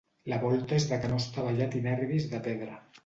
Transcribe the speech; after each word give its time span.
La 0.31 0.37
volta 0.43 0.77
és 0.79 0.87
de 0.93 0.99
canó 1.03 1.19
estavellat 1.25 1.77
i 1.81 1.83
nervis 1.89 2.27
de 2.33 2.41
pedra. 2.49 2.81